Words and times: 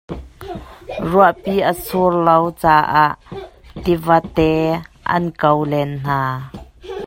Ruahpi 1.11 1.53
a 1.71 1.73
sur 1.85 2.11
lo 2.25 2.37
caah 2.61 3.09
tivate 3.83 4.49
an 5.15 5.23
ko 5.41 5.51
len 5.71 5.91
hna. 6.05 6.21